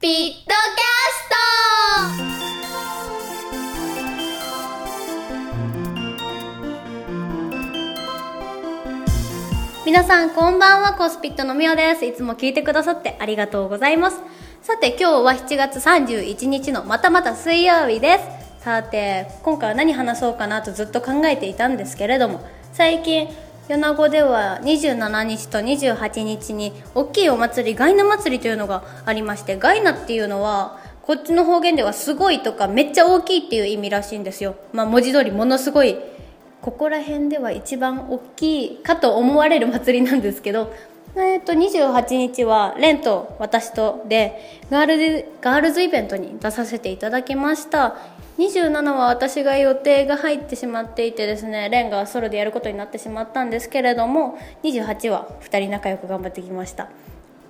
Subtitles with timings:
[0.00, 0.54] ピットキャ
[1.12, 1.74] スト。
[9.84, 12.04] 皆さんこんばんはコスピットのみおです。
[12.04, 14.20] いつも聞いてくださってありがとうございます。
[14.62, 18.24] さて今日は7月31日のまたまた水曜日です。
[18.62, 22.40] さて今回は何話そうかなとずっと考えていたんですけれども
[22.72, 23.28] 最近
[23.68, 34.56] 米子では27日と28日に大きいお祭りガイナ祭りというのがありましてガイナっていうのはこっちの方言ではすごいとかめっちゃ大きいっていう意味らしいんですよ。
[34.72, 35.96] まあ文字通りものすごい
[36.62, 40.72] ここら辺では一番大きいかと思われる祭りなんですけど
[41.14, 47.96] えー、と28日はレンと私とでガールズガールズイベントに出させていただきました。
[48.38, 56.88] 27は私が予定が入ってしまっていてですねレンがソロでやることになってしまったんですけれども28は2人仲良く頑張ってきました。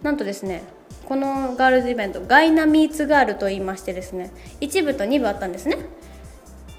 [0.02, 0.62] なんとですね
[1.04, 4.30] このガールズイベントガイナミーツガールと言いましてですね
[4.60, 5.76] 1部と2部あったんですね。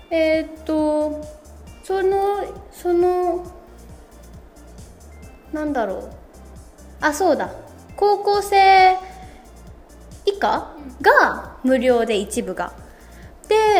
[0.09, 1.21] えー、っと
[1.83, 3.45] そのその
[5.53, 6.09] なんだろう。
[7.01, 7.51] あそうだ。
[7.95, 8.97] 高校生
[10.25, 12.88] 以下が無料で1部が。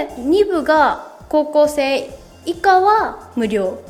[0.08, 2.09] で2部が高校生
[2.45, 3.83] 以下は無料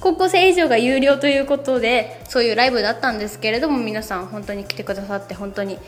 [0.00, 5.78] 高校生以上が有料ということでそういうライブだったんですけれども皆さん本当に来てくださって本当に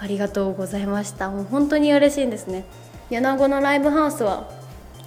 [0.00, 1.28] ありがとうございました。
[1.28, 2.64] もう本当に嬉しいんですね。
[3.10, 4.48] 米子のライブハウスは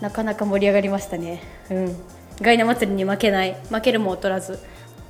[0.02, 1.42] なかなか盛り上がりましたね。
[1.70, 1.96] うん。
[2.42, 4.60] ガイナ祭りに負けない負けるも劣らず。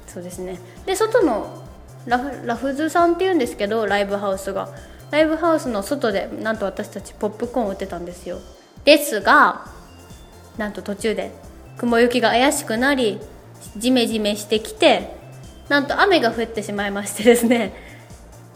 [0.05, 0.59] そうですね。
[0.85, 1.63] で外の
[2.05, 4.69] ララフズさんっていうんですけどライブハウスが。
[5.09, 8.39] ライブハウスの外でなんと私たちポップコーン売ってたんですよ。
[8.85, 9.65] ですが
[10.57, 11.31] なんと途中で
[11.77, 13.19] 雲行きが怪しくなり
[13.77, 15.15] ジメジメしてきて
[15.69, 17.73] なんと雨が降ってしまいましてですね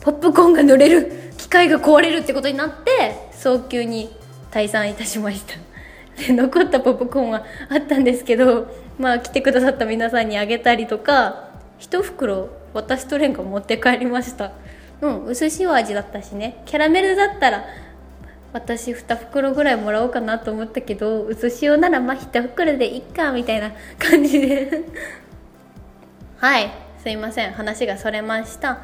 [0.02, 4.10] ポップコーンが濡れる機械が壊れるってことになって早急に
[4.52, 5.56] 退散いたしました。
[6.28, 14.52] で残ったポップコーンはあったんですけどまあ来てくださった皆さんにあげたりとか一袋私とレンが持って帰りました。
[15.02, 16.62] うん薄塩味だったしね。
[16.66, 17.66] キャラメルだったら
[18.56, 24.86] 私2袋ぐらいもらおうかなと思ったけど薄塩ならまあ1袋でいっかみたいな感じで。
[26.38, 26.72] はい
[27.04, 27.52] すいません。
[27.52, 28.80] 話がそれました。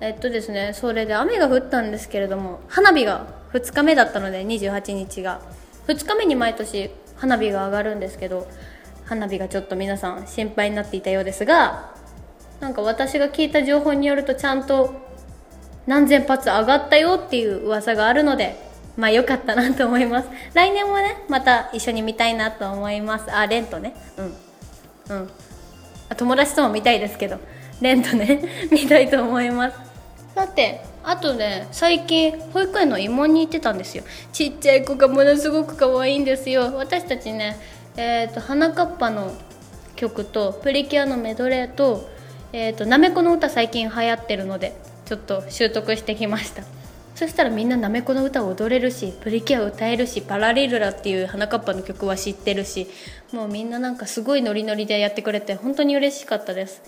[0.00, 5.42] えっとですねそれで雨が降ったんですけれども花火が2日目だったので28日が。
[5.88, 8.48] 2日目に毎年花火が上がるんですけど
[9.04, 11.94] 花火がちょっと皆さん心配になっていたようですが
[12.60, 14.94] なんか私が聞いた情報によるとちゃんと
[15.86, 18.65] 何千発上がったよっていう噂があるので
[18.96, 20.28] まあ良かったなと思います。
[20.54, 23.30] 来年もねまた一緒に見たいなと思います。
[23.30, 23.94] あレンとね。
[24.16, 25.16] うん。
[25.16, 25.30] うん。
[26.16, 27.38] 友達とも見たいですけど。
[27.80, 28.42] レンとね。
[28.72, 29.76] 見たいと思います。
[30.34, 34.04] さてあとね最近保育園の慰問に行ってたんですよ。
[34.32, 36.72] ちっちゃい子がものすごく可愛いんですよ。
[36.76, 37.56] 私たちね
[37.96, 39.32] えっ、ー、と花かっぱの
[39.94, 42.16] 曲とプリキュアのメドレーと
[42.52, 44.74] えーと、なめこの歌最近流行ってるので
[45.04, 46.62] ちょっと習得してきました。
[47.16, 52.88] そしたらみんななめこの歌を踊れるしプリキュアを歌えるしパラレルラっていう花かっぱの曲は知ってるし
[53.32, 56.82] もうみんななんかすごいノリノリでやってくれて本当に嬉しかったです。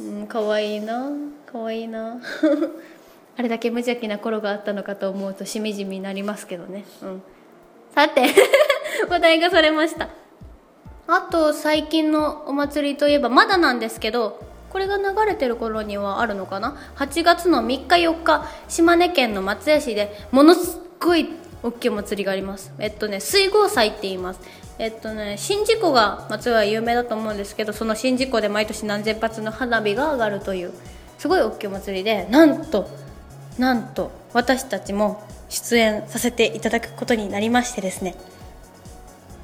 [0.00, 1.10] うん可愛いいな
[1.44, 2.16] 可愛いな。
[3.36, 6.86] あれだけ無邪気な頃があったのかと思うとしみじみになりますけどね。
[7.02, 7.22] うん。
[7.94, 8.22] さて
[9.10, 10.08] 話題がそれました。
[11.06, 14.40] あと最近のお祭りといえばまだなんですけど
[14.74, 21.28] これが流れてる頃にはあるのかな？8月の3日4日島根県の松江市でものすごい
[21.62, 22.72] 大きいお祭りがあります。
[22.80, 24.40] えっとね水郷祭って言います。
[24.80, 30.72] えっとね宍道湖が松江は有名だと思うんですけどその宍道湖で毎年何千発の花火が上がるという
[31.18, 32.90] すごい大きいお祭りでなんと
[33.60, 38.16] なんと私たちも出演させていただくことになりましてですね。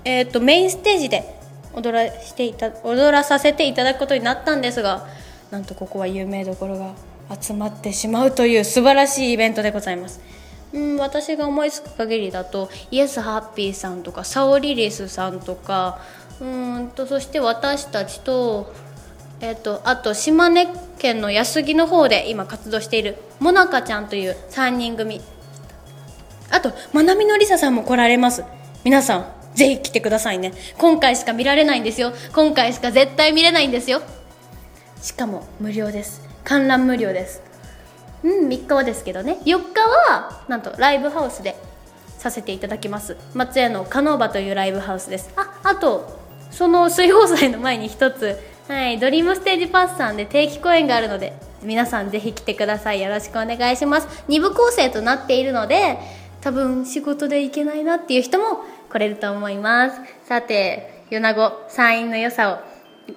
[0.05, 1.39] えっとメインステージで
[1.75, 5.07] 踊らしていた踊らさせていただくことになったんですが
[5.51, 6.95] なんとここは有名どころが
[7.41, 10.21] 集まってしまうという素晴らしいイベントでございます。
[10.73, 15.99] うん私が思いつく限りだとイエスハッピーさんとかサオリリスさんとか
[16.41, 18.73] うんとそして私たちと,、
[19.41, 20.69] えーと、あと島根
[20.99, 25.21] 県の安来の方で今活動しているもなかちゃんという3人組
[26.51, 28.45] あとまなみのりささんも来られます
[28.85, 30.53] 皆さんぜひ来てくださいね。
[30.79, 32.13] 今回しか見られないんですよ。
[32.33, 34.03] 今回しか絶対見れないんですよ。
[35.03, 36.23] しかも無料です。
[36.45, 37.43] 観覧無料です。
[38.23, 39.39] うん3日はですけどね。
[39.45, 41.57] 4日はなんとライブハウスで
[42.19, 43.17] させていただきます。
[43.35, 45.31] 松屋のカノーバというライブハウスです。
[45.37, 46.21] ああと
[46.51, 48.39] その水宝祭の前に一つ。
[48.69, 51.33] はいドリームステージパスさんで定期公演があるので
[51.63, 53.01] 皆さんぜひ来てください。
[53.01, 54.07] よろしくお願いします。
[54.29, 55.99] 2部構成となっているので
[56.41, 60.01] 多分仕事で行けないなっていう人も来れると思います。
[60.25, 62.59] さて米子山陰の良さを、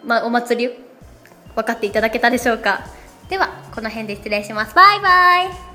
[0.05, 0.73] ま、お祭り
[1.55, 2.85] 分かっていただけたでしょうか。
[3.29, 4.75] ではこの辺で失礼します。
[4.75, 5.72] バイバイ。